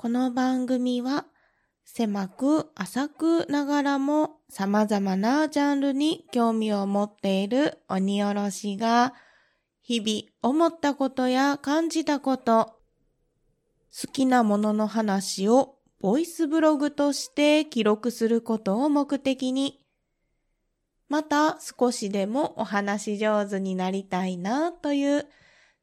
[0.00, 1.26] この番組は
[1.84, 9.12] 狭く浅くながらも様々なジャンルに興味を持っている鬼おろしが
[9.82, 12.78] 日々思ったことや感じたこと、
[13.94, 19.84] 好きなものの話をボイスブログとして記録することを目的に、
[21.10, 25.26] また少しでもお話上手になりたいなという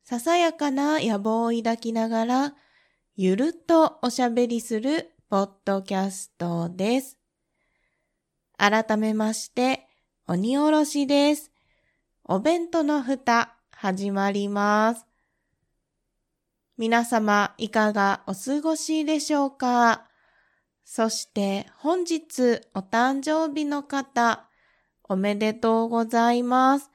[0.03, 2.55] ささやかな野望を抱きながら、
[3.19, 7.17] ゆるっとおしゃべりするポッドキャストです。
[8.55, 9.87] 改めまして、
[10.27, 11.49] 鬼おろしです。
[12.25, 15.07] お弁当の蓋、始まります。
[16.77, 20.05] 皆様、いかがお過ごしでしょうか？
[20.85, 24.47] そして本日お誕生日の方、
[25.09, 26.91] おめでとうございます。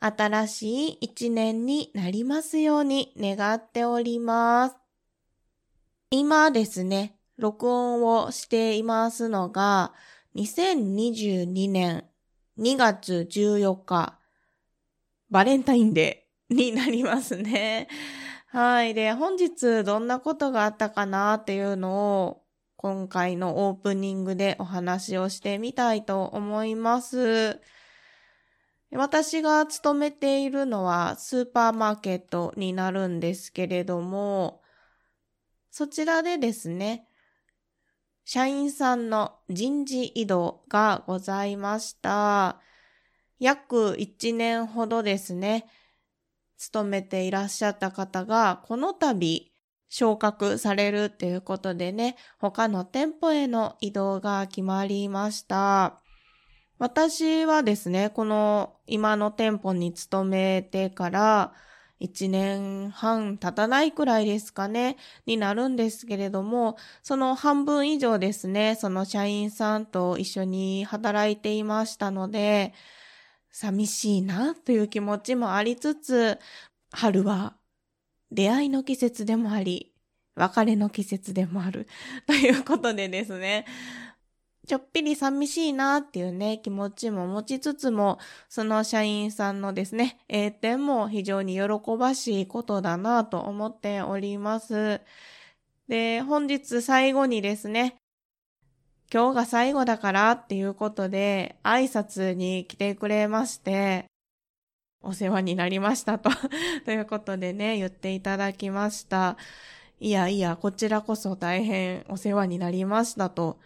[0.00, 4.76] 新しい一年になりますように願っております。
[6.12, 9.92] 今ですね、録音をしていますのが、
[10.34, 12.04] 2022年
[12.58, 14.18] 2月14日、
[15.30, 17.86] バレンタインデーになりますね。
[18.48, 18.92] はい。
[18.92, 22.42] で、本日どんなことがあったかなっていうのを、
[22.74, 27.60] 今回のオープニングでお話をしてみたいと思います。
[28.90, 34.60] 私が勤めているのはスーパーマーケットになるんですけれども、
[35.70, 37.06] そちらでですね、
[38.24, 42.60] 社員さんの人事異動がございました。
[43.38, 45.66] 約1年ほどですね、
[46.58, 49.50] 勤めていらっしゃった方が、この度
[49.88, 56.00] 昇格されるっていうことでね、他の店舗への移動が決まりました。
[56.78, 61.52] 私はですね、この今の店舗に勤めてから
[62.00, 72.72] 1年半経たないくらいですかね、になるんですけれども、その半分以上ですね、その社員さんと一緒に働いていましたので、
[73.50, 76.38] 寂しいなという気持ちもありつつ、
[76.92, 77.56] 春は
[78.30, 79.92] 出会いの季節でもあり、
[80.36, 81.86] 別れの季節でもある
[82.26, 83.66] ということでですね、
[84.66, 95.00] ちょっぴり寂しいなっていうね、気持ちも持ちつつも、その社員さんのですね、栄転も非常に喜ばしいことだなと思っております。
[95.88, 97.96] で、本日最後にですね、
[99.12, 104.06] 今日が最後だからっていうことで、挨拶に来てくれまして、
[105.02, 106.30] お世話になりましたと
[106.84, 109.36] ということでね、言っていただきました。
[109.98, 113.58] いやいや、こちらこそ大変お世話になりましたと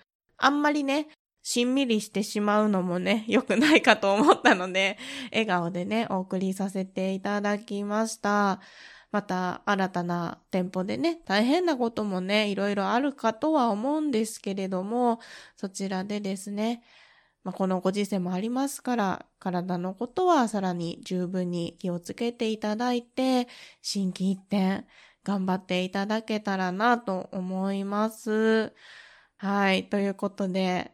[0.45, 1.09] あんまりね、
[1.43, 4.99] しんみりしてしまうのもね、 良くないかと思ったので、
[5.31, 8.61] 笑顔でね、お送りさせていただきました。
[9.11, 15.19] また、新たな店舗でね、大変なこともね、いろいろあるかとは思うんですけれども、
[15.57, 16.83] そちらでですね、
[17.43, 23.49] まあ、このご時世もありますから、体のことはさらに十分に気をつけていただいて、
[23.81, 24.85] 心機一転、
[25.25, 28.75] 頑張っていただけたらなと思います。
[29.37, 29.89] はい。
[29.89, 30.93] ということで、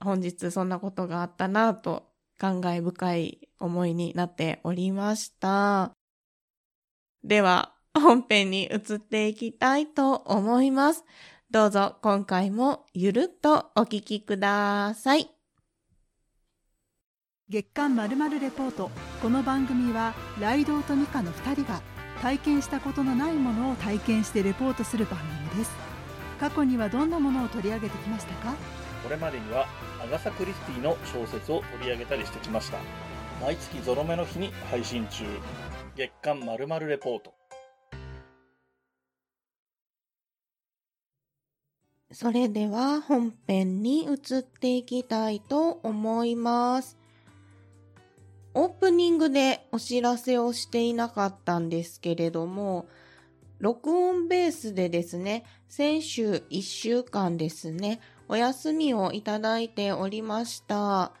[0.00, 2.08] 本日そんなことがあったなと
[2.38, 5.92] 感慨深い思いになっておりました。
[7.22, 11.04] では、本編に移っていきたいと思います。
[11.50, 15.30] どうぞ今回もゆるっとお聞きください。
[17.48, 18.90] 月刊まるまるレポート。
[19.20, 21.82] この番組は、ライドウとミカの2人が
[22.22, 25.89] 体験したことのないものを体験してレポートする番組です。
[26.40, 28.54] 過去にはどんなものを取り上げてきましたか？
[29.04, 29.66] これまでには
[30.02, 32.78] アガサ・クリスティの小説を取り上げたりしてきました。
[33.42, 35.24] 毎月ゾロ目の日に配信中。
[35.96, 37.34] 月刊まるまるレポート。
[42.10, 46.96] それでは本編に移っていきたいと思います。
[48.54, 52.86] オープニングでお知らせをしていなかったんですけれども、
[53.60, 61.12] 録音ベースでですね、先週1週間ですね、お休みをいただいておりました。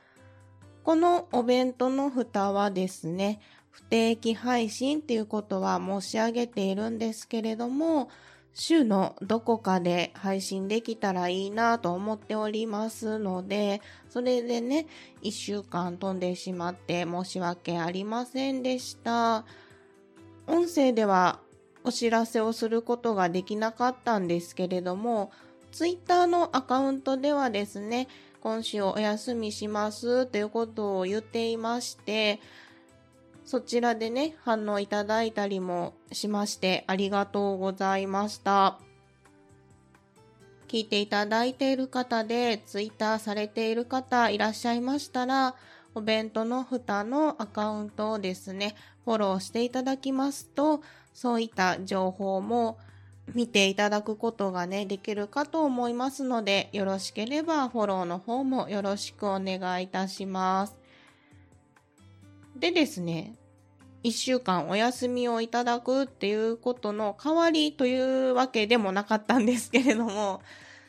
[0.82, 3.40] このお弁当の蓋はですね、
[3.70, 8.08] 不定期配信っていうことは申し上げているんですけれども、
[8.54, 14.86] 週のどこかで配信できたらいいなと思っておりますので、それでね、
[15.22, 19.44] 1週間飛んでしまって申し訳ありませんでした。
[20.46, 21.38] 音声では
[21.84, 25.32] お知らせをすることができなかったんですけれども、
[25.72, 28.08] ツイッターのアカウントではですね、
[28.40, 32.40] 今週お休みしますということを言っていまして、
[33.44, 38.78] そちらでね、反応いただいたりもしまして、ありがとうございました。
[40.68, 45.56] 聞いていただいている方で、ツイッターされている方いらっしゃいましたら、
[45.94, 52.78] お弁当の蓋のアカウントをですね、フォローしていただきますと、そういった情報も
[53.34, 60.76] 見ていただくことがね、できるかと思いますので、よろしければフォローの方もよろしくお願いいたします。
[62.56, 63.34] でですね、
[64.02, 70.42] 一週間お休みをいただくっていうことの代わりというわけでもなかったんですけれども、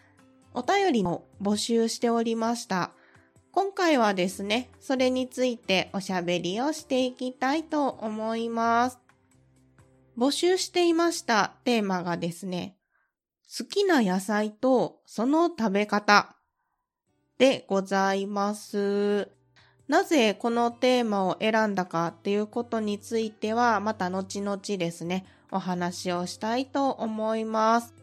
[0.53, 2.91] お便りも募集しておりました。
[3.51, 9.00] 今回はですね、それについておしゃべりをしていきたいと思います。
[10.21, 12.77] 募集していましたテーマがですね、
[13.57, 16.35] 好きな野菜とその食べ方
[17.39, 19.31] でございます。
[19.87, 27.95] なぜこのテーマを選んだかっていうことについてはまた後々ですね、お話をしたいと思います。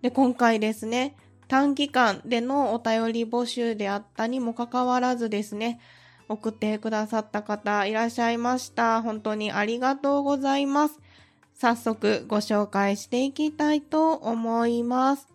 [0.00, 1.14] で、今回ですね、
[1.46, 5.78] 短期間でのお便り募集であったにもかかわらずですね、
[6.30, 9.02] 送ってくださった方いらっしゃいました。
[9.02, 10.98] 本当にありがとうございます。
[11.60, 15.28] 早速ご紹介していきたいと思います。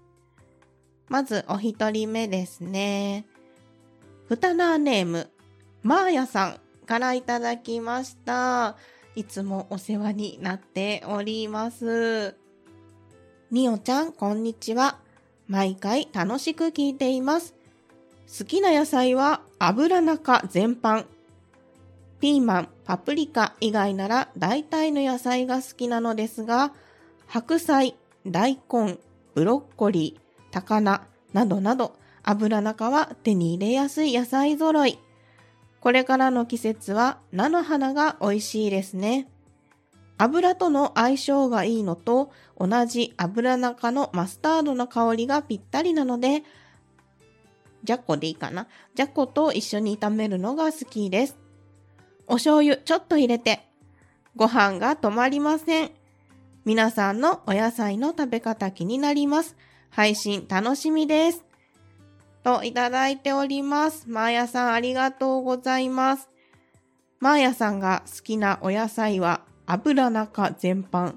[1.08, 3.28] まずお一人目ですね。
[4.28, 5.30] ふたなーネーム、
[5.84, 8.76] マーヤさんからいただきました。
[9.16, 12.36] いつもお世話になっております。
[13.52, 14.98] みおちゃん、こんにちは。
[15.48, 17.54] 毎回楽しく聞いています。
[18.40, 21.06] 好きな野菜は油中全般。
[22.26, 26.74] ピーマン、パプリカ以外なら大体の野菜が好きなのですが、
[27.28, 27.96] 白菜、
[28.26, 28.98] 大根、
[29.36, 34.98] ブロッコリー、高菜などなど油中は手に入れやすい野菜揃い。
[35.80, 39.30] これからの季節は菜の花が美味しいですね。
[40.18, 46.42] 油との相性がいいのと同じ油中のマスタードの香りがぴったりなので、
[47.84, 48.66] じゃこでいいかな。
[48.96, 51.45] じゃこと一緒に炒めるのが好きです。
[52.28, 53.68] お醤油ちょっと入れて、
[54.36, 55.92] ご飯が止まりません。
[56.66, 59.56] 皆さんのお野菜の食べ方気になります。
[59.92, 61.46] 配信楽しみです。
[62.44, 64.10] といただいております。
[64.10, 66.30] マーヤさんありがとうございます。
[67.20, 71.16] マーヤさんが好きなお野菜は油中全般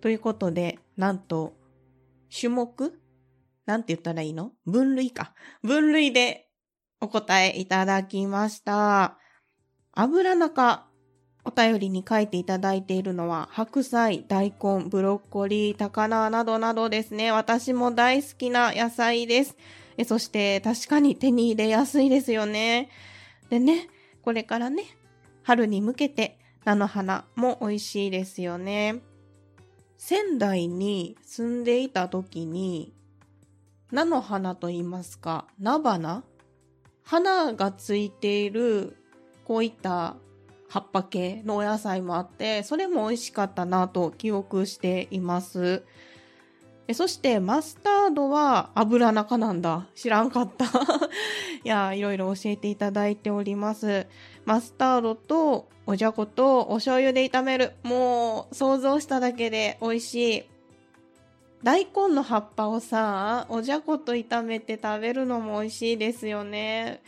[0.00, 1.54] ということで、なんと
[2.30, 3.00] 種目？
[3.66, 4.52] なんて言ったらいいの？
[4.66, 5.34] 分類か。
[5.62, 6.48] 分類で
[7.00, 9.18] お答えいただきました。
[9.96, 10.86] 油中、
[11.44, 17.30] お便りに書いていただいているのは、白菜、大根、ブロッコリー、高菜などなどですね。
[17.30, 19.56] 私も大好きな野菜です。
[19.96, 22.90] えそして確かに手に入れやすいですよね。
[23.50, 23.88] でね、
[24.22, 24.84] これからね、
[25.42, 29.02] 春に向けて菜の花も美味しいですよね。
[29.96, 32.92] 仙台に住んでいた時に、
[33.92, 36.24] 菜の花と言いますか、菜花？
[37.04, 38.96] 花がついている
[39.44, 40.16] こういった
[40.68, 45.84] 葉っぱ系のお野菜もあって、それも美味しかったなと記憶しています。
[46.92, 49.86] そしてマスタードは油中なんだ。
[49.94, 50.66] 知らんかった。
[51.64, 54.06] いや、いろいろ教えていただいております。
[54.44, 57.72] マスタードとおじゃことお醤油で炒める。
[57.82, 60.44] もう想像しただけで美味しい。
[61.62, 67.00] 大根の葉っぱをさ、おじゃこと炒めて食べるのも美味しいですよね。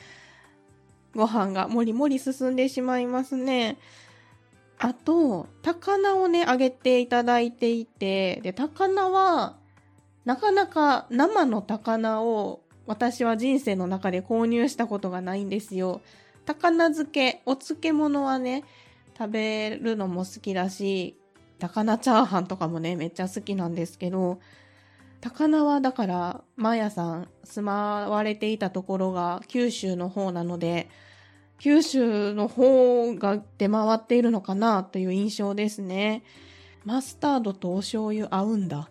[1.17, 3.79] ご飯がもりもり進んでしまいますね。
[4.79, 9.57] あと、高菜をね、揚げていただいていて、で、高菜は、
[10.25, 16.01] なかなか生の高菜を私は人生の中で購入したことがないんですよ。
[16.45, 18.65] 高菜漬け、お漬物はね、
[19.19, 21.17] 食べるのも好きだし、
[21.59, 24.39] 高菜チャーハンとかもね、めっちゃ好きなんですけど、
[25.21, 30.89] 高菜はだから、マヤさん住まわれていたところが九州の方なので、
[31.59, 36.23] 九州の方が出回っているのかなという印象ですね。
[36.85, 38.91] マスタードとお醤油合うんだ。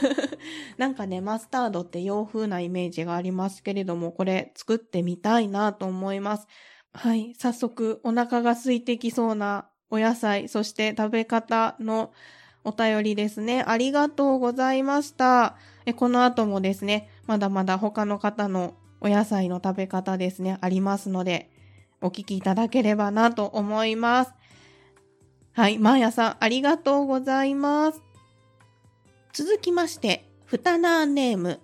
[0.78, 6.46] なんかね、マスタードって洋風なイメージがありますけれども、これ作ってみたいなと思います。
[6.94, 12.12] はい、早速お腹が空いてきそうなお野菜、そして食べ方の
[12.64, 13.64] お便りですね。
[13.66, 15.56] ありがとうございました。
[15.84, 21.50] えこの後もですね、まだまだ他の方のお野菜の食べ方ですね、ありますので、
[22.00, 24.32] お聞きいただければなと思います。
[25.52, 28.00] はい、マーヤさん、ありがとうございます。
[29.32, 31.60] 続きまして、ふたなーネーム、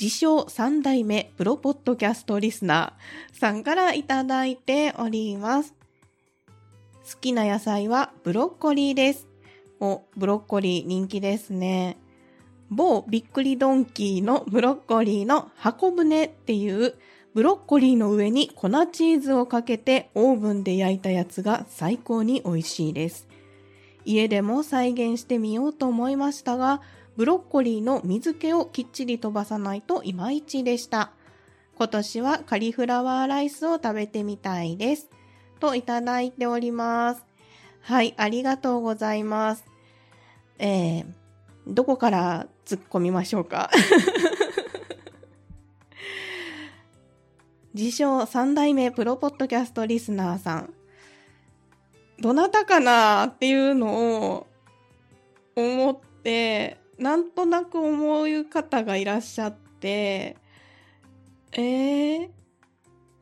[0.00, 5.74] 自称三代目プロポッドキャストリスナーさんからいただいております。
[7.12, 9.29] 好きな野菜はブロッコリーです。
[9.80, 11.96] お、ブロッコリー人気ですね。
[12.70, 16.94] 某びっくりドンキーのブロッコリーの箱舟っていう
[17.34, 23.28] ブロッコリーの上に粉チーズをかけてオーブンで焼いたやつが最高に美味しいです。
[24.04, 26.80] 家でも再現してみようと思いましたが、
[27.16, 31.12] ブロッコリーの水気をきっちり飛ばさないといまいちでした。
[31.76, 35.08] 今年はカリフラワーライスを食べてみたいです。
[35.60, 37.24] といただいております。
[37.82, 39.69] はい、ありがとうございます。
[40.62, 41.04] えー、
[41.66, 43.70] どこから突っ込みましょうか？
[47.72, 50.74] 自称三代目プロポッドキャストリスナーさん。
[52.20, 54.46] どなたかなっていうのを
[55.56, 60.36] 思って、なんとなく思う方がいらっしゃって、
[61.52, 62.30] えー、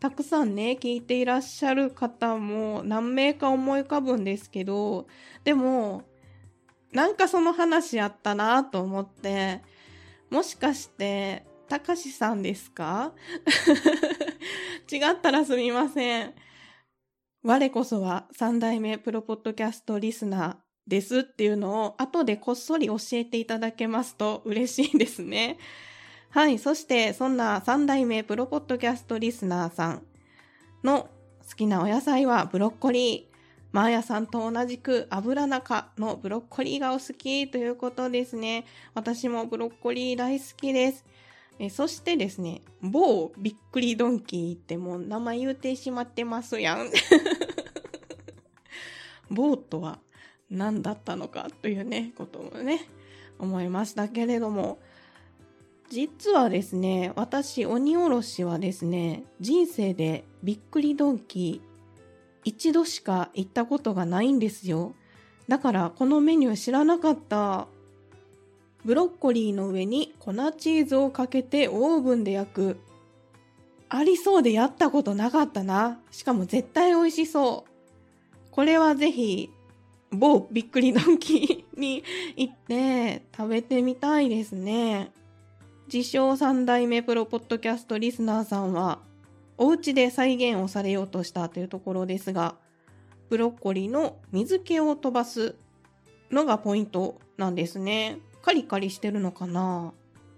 [0.00, 5.06] たくさんね、聞いていらっしゃる方も何名か思い浮かぶんですけど、
[5.44, 6.02] でも、
[6.92, 9.62] なんかその話あったなと思って、
[10.30, 13.12] もしかして、たかしさんですか？
[14.90, 16.34] 違ったらすみません。
[17.42, 25.58] 我こそは三代目プロポッドキャストリスナーですっていうのを後でこっそり教えていただけますと嬉しいですね。
[26.30, 26.58] はい。
[26.58, 30.02] そして、そんな三代目プロポッドキャストリスナーさん
[30.82, 31.08] の
[31.48, 33.27] 好きなお野菜はブロッコリー。
[33.72, 38.64] マーヤさんと同じく油中のブロッコリーがお好きということですね。
[38.94, 41.04] 私もブロッコリー大好きです。
[41.58, 46.90] えそしてですね、某びっくりドンキーってもう名前言うてしまってますやん。
[49.30, 49.98] 某とは
[50.48, 52.88] 何だったのかというね、こともね、
[53.38, 54.78] 思いましたけれども、
[55.90, 61.67] 実はですね、私、鬼おろしはですね、人生でびっくりドンキー
[62.44, 64.94] 一度しか行ったことがないんですよ。
[65.48, 67.68] だからこのメニュー知らなかった。
[68.84, 72.80] ブロッコリーの上に粉チーズをかけてオーブンで焼く。
[73.88, 76.00] ありそうでやったことなかったな。
[76.10, 77.70] しかも絶対美味しそう。
[78.50, 79.50] これはぜひ、
[80.10, 82.02] 某びっくりドンキーに
[82.36, 85.12] 行って食べてみたいですね。
[85.92, 89.00] 自称三代目プロポッドキャストリスナーさんは、
[89.58, 92.54] お家で再現をされようとしたというところですが、
[93.28, 95.56] ブロッコリーの水気を飛ばす
[96.30, 98.18] のがポイントなんですね。
[98.40, 99.92] カリカリしてるのかな？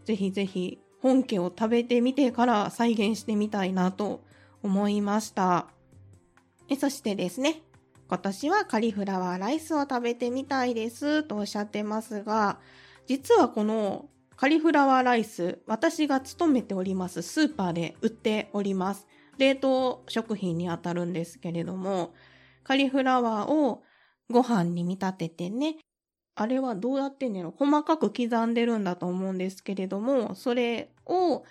[0.05, 4.23] ぜひぜひ本家を食べてみてから再現してみたいなと
[4.63, 5.69] 思いました。
[6.79, 7.63] そしてですね、
[8.09, 12.59] 今年はカリフラワーライスを食べてみたいですとおっしゃってますが、
[13.07, 14.07] 実はこの
[14.41, 19.07] カリフラワーライス、私が勤めておりますスーパーで売っております。
[19.37, 22.15] 冷凍食品にあたるんですけれども、
[22.65, 23.83] カリフラワーを
[24.31, 25.77] ご飯に見立ててね、
[26.37, 31.45] あれはどうやってんねやろ細かく刻んでるんだと思うんですけれども、それを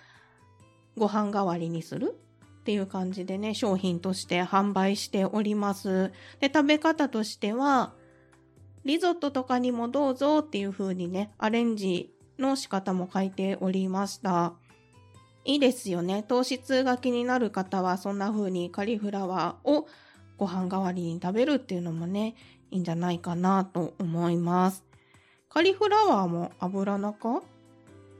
[0.96, 2.18] ご飯代わりにする
[2.62, 6.10] っていう感じでね、商品として販売しております。
[6.40, 7.94] で、食べ方としては、
[8.84, 14.54] リゾットとかにもどうぞっていう風にね、アレンジの仕方も書いておりました。
[15.44, 16.22] いいですよね。
[16.22, 19.86] 糖質が気になる方はそんな風にカリフラワーを
[20.36, 22.34] ご飯代わりに食べるっていうのもね、
[22.70, 24.84] いいんじゃないかなと思います。
[25.48, 27.42] カリフラワーも油中？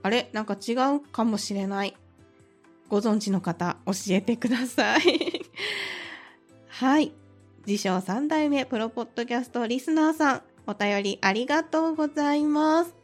[0.02, 0.30] あれ？
[0.32, 1.96] なんか違うかもしれない。
[2.88, 5.46] ご存知の方、教えてください。
[6.68, 7.12] はい。
[7.66, 12.99] 自称三代目プロポッドキャストリスナーさん、お便りありがとうございます。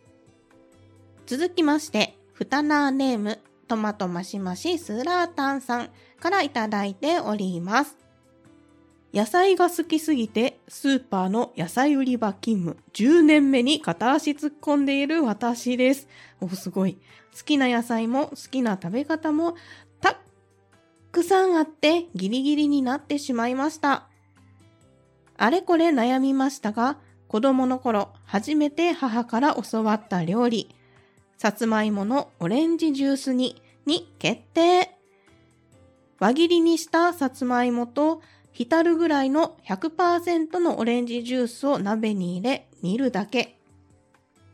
[1.26, 5.90] 続きまして、ふたなーネーム、トマトマシマシスーラータンさん
[6.20, 7.96] からいただいております。
[9.12, 16.06] 野菜が好きすぎて、スーパーの野菜売り場勤務10年目に片足突っ込んでいる私です。
[16.40, 16.96] お、すごい。
[17.36, 19.56] 好きな野菜も好きな食べ方も
[20.00, 20.16] たっ
[21.10, 24.06] くさんあってギリギリになってしまいました。
[25.36, 30.75] あれこれ悩みましたが、子供の頃初めて母から教わった料理、
[31.36, 34.90] さつまいものオレンジジュース煮に決定。
[36.18, 43.58] 輪切りにしたさつまいもと浸るぐらいの100%のオレンジジュースを鍋に入れ煮るだけ。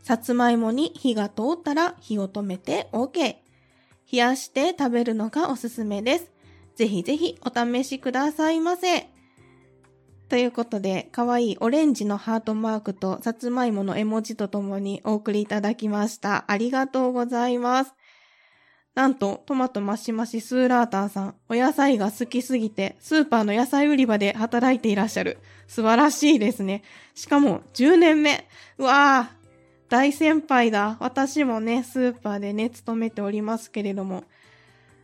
[0.03, 3.37] さつまいもに火が通ったら火を止めて OK。
[4.11, 6.33] 冷やして食べるのがおすすめです。
[6.75, 9.09] ぜひぜひお試しくださいませ。
[10.33, 16.47] ということで、かわいいオレンジのハートマークとさつまいもの絵文字とともにお送りいただきました。
[16.49, 17.93] ありがとうございます。
[18.95, 25.37] なんと、トマトマシマシスーラータンさん、お野菜が好きすぎて、スーパーの野菜売り場で働いていらっしゃる。
[25.67, 26.83] 素晴らしいですね。
[27.15, 28.49] しかも、10年目。
[28.79, 30.97] うわぁ、大先輩だ。
[31.01, 34.25] 私もね、スーパーでね、勤めておりますけれども、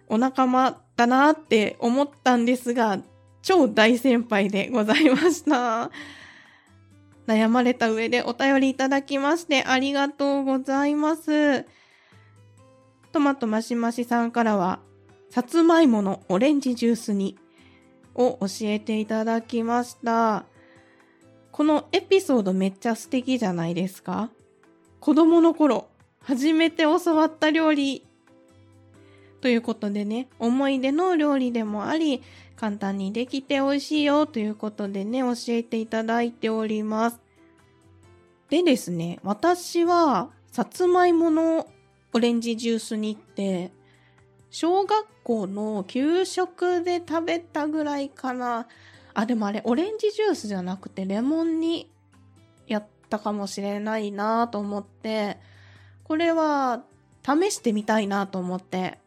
[0.06, 2.99] お仲間だなって思ったんですが、
[3.42, 5.90] 超大先輩でございました。
[7.26, 11.66] 悩まれた上でお便りいただきましてありがとうございます。
[13.12, 14.80] トマトマシマシさんからは、
[15.30, 17.37] さつまいものオレンジジュースに
[18.14, 20.45] を教えていただきました。
[21.52, 24.30] このエピソードめっちゃ素敵じゃないですか
[25.00, 25.88] 子供の頃、
[26.21, 28.07] 初めて教わった料理
[29.40, 32.23] ということでね、思い出の料理でもあり、
[32.58, 37.20] 簡単にできて美味しいよということでね、教えていただいております。
[38.50, 41.68] でですね、私は、さつまいもの
[42.12, 43.70] オレンジジュースに行って、
[44.50, 48.66] 小学校の給食で食べたぐらいかな。
[49.14, 51.88] あ、でもあれ、オレンジジュースじゃなくて、レモンに
[52.66, 55.38] やったかもしれないなと思って、
[56.02, 56.82] これは
[57.24, 58.98] 試してみたいなと思って、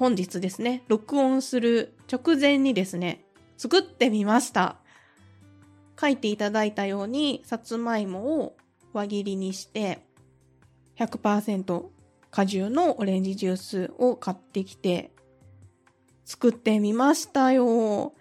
[0.00, 3.22] 本日ですね、録音する直前にですね、
[3.58, 4.76] 作ってみました。
[6.00, 8.56] 書いていただいたように、さつまいもを
[8.94, 9.98] 輪切りにして、
[10.96, 11.84] 100%
[12.30, 15.12] 果汁のオレンジジュースを買ってきて、
[16.24, 18.14] 作ってみましたよ。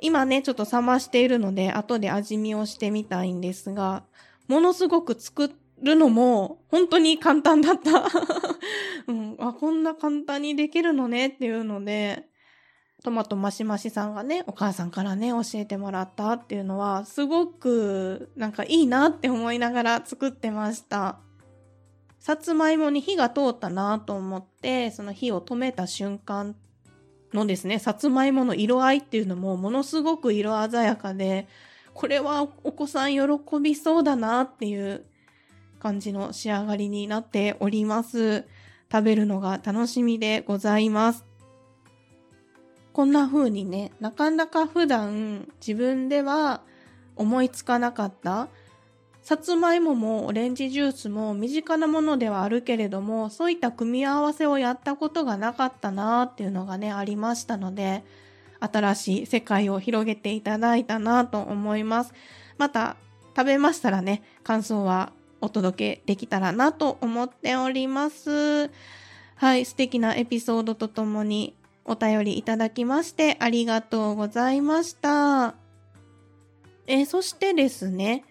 [0.00, 4.04] 今ね、ちょっと冷ましているので、後で味見をしてみたいんですが、
[4.46, 5.48] ものすごく作っ
[5.82, 8.06] るのも本当に簡単だった。
[9.08, 12.28] うん、あ、こんな簡単にできるのねっていうので、
[13.02, 21.18] トマトマシマシさんがね、お母さんからね、教えてもらったっていうのは、すごくなんかいいなって思いながら作ってました。
[22.20, 26.54] さつまいもに火が通ったなと思って、その火を止めた瞬間
[27.34, 31.48] のですね、さつまいもの色合いっていうのもものすごく色鮮やかで、
[31.94, 33.20] これはお子さん喜
[33.60, 35.04] びそうだなっていう
[35.82, 38.44] 感じの仕上がりになっております。
[38.90, 41.24] 食べるのが楽しみでございます。
[42.92, 46.62] こんな風にね、なかなか普段自分では
[47.16, 48.48] 思いつかなかった
[49.22, 58.04] さつまいももオレンジジュースも身近なものではあるけれども、そういった組み合わせをやったことがなかったなーっていうのがね、ありましたので、
[58.60, 62.12] 新しい世界を広げていただいたなと思います。
[62.58, 62.96] また、
[63.36, 68.70] 食べましたらね、感想はお届けできたらなと思っております。
[69.34, 75.56] はい、素敵なエピソードとともにお便りいただきましてありがとうございました。
[76.86, 78.24] えそしてですね、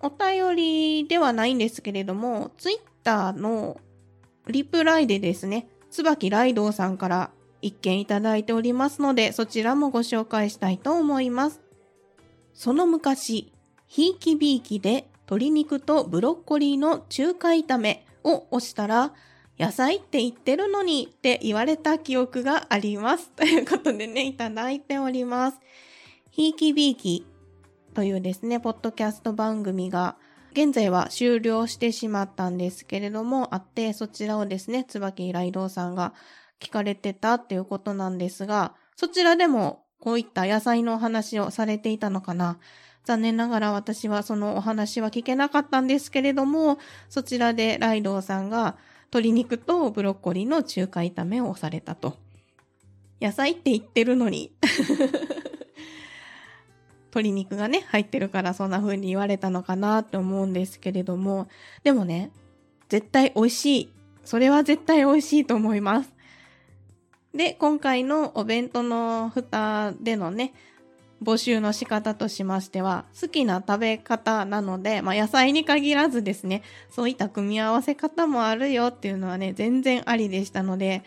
[0.00, 3.80] お便りではないんですけれども、ツイッターの
[4.46, 7.30] リプライでですね、椿ライドウさんから
[7.62, 11.60] 一件いただいておりますので、そちらもご紹介したいと思います。
[12.52, 13.52] その昔、
[13.86, 19.12] ひいきびいきで鶏肉とブロッコリーの中華炒めを押したら、
[19.58, 23.30] 野菜って言ってるのにって言われた記憶があります。
[23.36, 25.60] ということでね、いただいております。
[26.30, 27.26] ひいきびいき
[27.94, 30.16] というですね、ポッドキャスト番組が、
[30.52, 36.14] 現在は終了してしまったんですけれども、あって、そちらをですね、椿ライドウさんが
[36.60, 42.58] 聞かれてたっていうことなんですが、そちらでもこういった野菜のお話をされていたのかな。
[43.04, 52.16] 残念ながら私はそのお話は聞けなかったんですけれども、そちらでライドウさんが鶏肉とブロッコリーの中華炒めをされたと。
[53.20, 54.52] 野菜って言ってるのに。
[57.14, 61.46] 鶏肉がね、入ってるからそんな風に言われたのかなって思うんですけれども、
[61.84, 62.32] でもね、
[62.88, 63.92] 絶対美味しい。
[64.24, 66.12] それは絶対美味しいと思います。
[67.34, 70.54] で、今回のお弁当の蓋でのね、
[71.22, 81.02] 募集の仕方としましては、好きな食べ方なので、まあ野菜に限らずですね、そういった組み合わせ方もあるよっていうのはね、全然ありでしたので、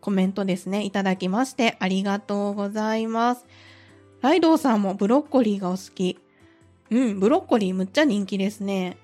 [0.00, 3.46] コメントですね、いただきましてありがとうございます。
[4.20, 6.18] ライドウさんもブロッコリーがお好き。
[6.90, 8.96] うん、ブロッコリーむっちゃ人気ですね。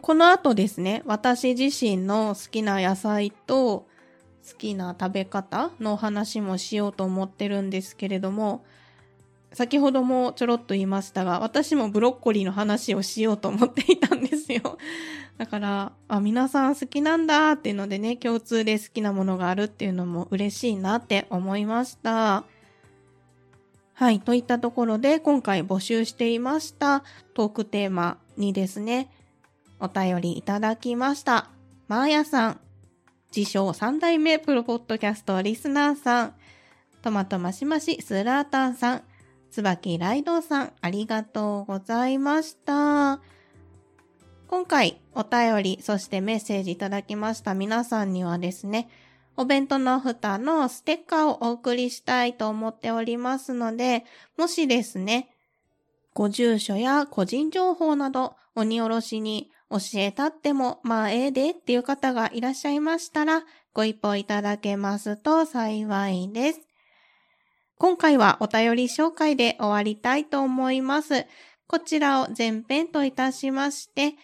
[0.00, 3.86] この後ですね、私自身の好きな野菜と
[4.48, 8.64] 好きな食べ方のお話もしようと思ってるんですけれども、
[9.52, 14.78] 先ほどもちょろっと言いましたが、私もブロッコリーの話をしようと思っていたんですよ。
[15.38, 22.44] だから、あ、皆さん好きなんだっていうのでね、共通で好きなものがあるっていうのも嬉しいなって思いました。
[23.94, 24.20] はい。
[24.20, 27.02] といったところで、今回募集していました
[27.34, 29.10] トークテーマにですね、
[29.80, 31.48] お便りいただきました。
[31.88, 32.60] マーヤさん、
[33.34, 36.34] 自称3代目プロポッドキャストリスナーさん、
[37.02, 39.02] トマトマシマシスラータンさん、
[39.50, 43.20] 椿ライドさん、ありがとうございました。
[44.46, 48.88] 今回お便り、そしてメッセージいただきました皆さんにはですね、
[49.36, 54.04] お弁当の蓋のステッカーをお送りしたいと思っておりますので、
[54.36, 55.30] もしですね、
[56.14, 66.69] ご住所や個人情報など鬼おろしに教えたってもまあええでっていう方がいらっしゃいましたら、ご一報いただけますと幸いです。
[67.80, 71.24] 今回はお便り紹介で終わりたいと思います。
[71.66, 74.16] こちらを前編といたしまして、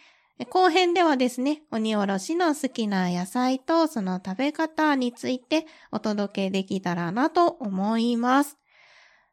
[0.50, 8.58] 後編ではですね、鬼おろしの好きな野菜とその食べ方についてお届けできたらなと思います。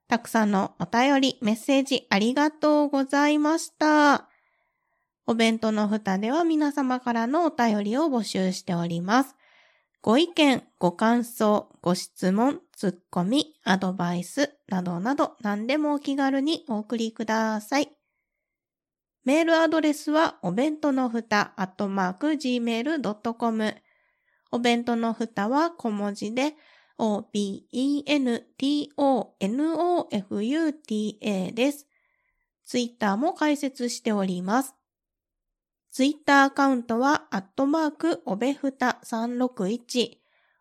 [0.07, 4.29] たくさんのお便り、メッセージありがとうございました。
[5.27, 9.36] お弁当の蓋では皆様からのお便りを募集しております。
[10.04, 17.89] ご意見、ご感想、ご質問、ツッコミ、アドバイスなどなど何でもお気軽にお送りください。
[19.24, 23.76] メールアドレスはお弁当のふたアットマーク gmail.com
[24.52, 26.54] お弁当のふたは小文字で
[26.98, 28.32] o-b-e-n-t-o-n-o-f-u-t-a
[31.54, 31.88] です。
[32.66, 34.76] ツイッターも開設しております。
[35.93, 40.17] ツイッターアカウントは、アットマーク、おべふた361。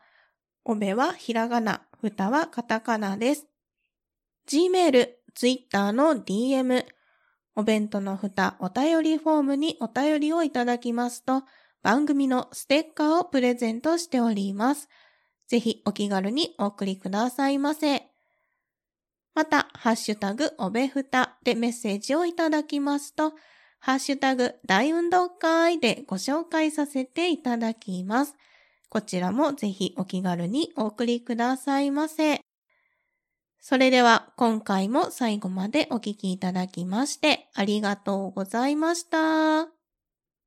[0.63, 3.47] おべはひらがな、ふたはカタカナです。
[4.47, 6.86] Gmail、Twitter の DM、
[7.56, 11.45] お弁当のふたお便りフォームにお便りをいただきますと、
[11.84, 14.89] 番組のステッカーをプレゼントしております。
[15.48, 18.08] ぜひお気軽にお送りくださいませ。
[19.36, 23.34] また、ハッシュタグおべふたでメッセージをいただきますと、
[23.80, 28.36] ハッシュタグ大運動会でご紹介させていただきます。
[28.89, 32.39] こちらもぜひお気軽にお送りくださいませ。
[33.60, 39.83] それでは今回も最後までお聴きいただきましてありがとうございました。